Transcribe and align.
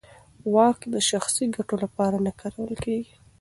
واک 0.55 0.79
د 0.93 0.95
شخصي 1.09 1.45
ګټو 1.55 1.75
لپاره 1.83 2.17
نه 2.25 2.31
کارول 2.39 2.73
کېږي. 2.85 3.13